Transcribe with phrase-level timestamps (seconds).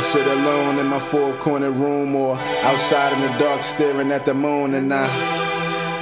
[0.00, 2.34] I sit alone in my four corner room or
[2.64, 5.04] outside in the dark staring at the moon and I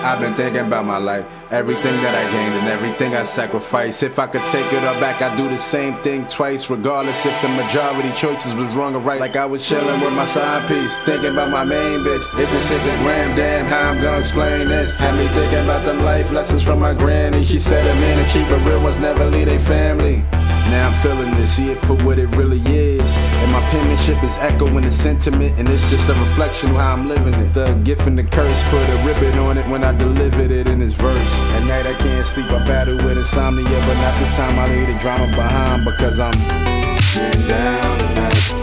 [0.06, 4.04] I've been thinking about my life, everything that I gained and everything I sacrificed.
[4.04, 7.42] If I could take it all back, I'd do the same thing twice, regardless if
[7.42, 9.20] the majority choices was wrong or right.
[9.20, 12.22] Like I was chilling with my side piece, thinking about my main bitch.
[12.38, 14.96] If this hit the gram, damn, how I'm gonna explain this?
[14.96, 17.42] Had me thinking about them life lessons from my granny.
[17.42, 20.24] She said a man and cheap, but real ones never leave their family.
[20.70, 23.16] Now I'm feeling this, see it for what it really is.
[23.16, 27.08] And my penmanship is echoing the sentiment, and it's just a reflection of how I'm
[27.08, 27.54] living it.
[27.54, 30.80] The gift and the curse, put a ribbon on it when I delivered it in
[30.80, 31.32] this verse.
[31.54, 34.88] At night I can't sleep, I battle with insomnia, but not this time I leave
[34.88, 38.57] the drama behind because I'm getting down tonight.